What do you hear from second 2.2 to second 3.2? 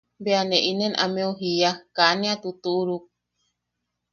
a tutuʼuruk.